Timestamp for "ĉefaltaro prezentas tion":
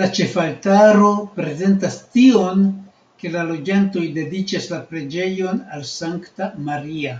0.14-2.64